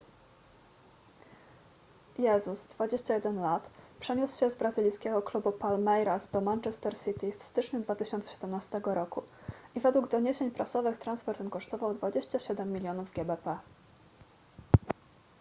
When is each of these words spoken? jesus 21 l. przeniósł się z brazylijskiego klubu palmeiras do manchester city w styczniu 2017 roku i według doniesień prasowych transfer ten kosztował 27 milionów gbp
jesus 2.17 2.67
21 2.67 3.37
l. 3.39 3.57
przeniósł 3.99 4.39
się 4.39 4.49
z 4.49 4.55
brazylijskiego 4.55 5.21
klubu 5.21 5.51
palmeiras 5.51 6.29
do 6.29 6.41
manchester 6.41 6.97
city 6.99 7.33
w 7.39 7.43
styczniu 7.43 7.81
2017 7.81 8.81
roku 8.85 9.23
i 9.75 9.79
według 9.79 10.07
doniesień 10.09 10.51
prasowych 10.51 10.97
transfer 10.97 11.37
ten 11.37 11.49
kosztował 11.49 11.93
27 11.93 12.73
milionów 12.73 13.11
gbp 13.11 13.57